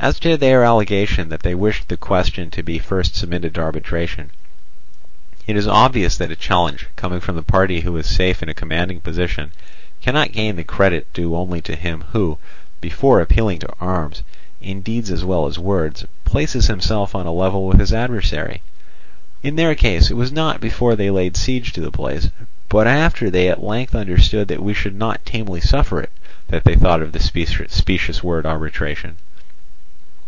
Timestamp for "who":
7.80-7.96, 12.12-12.38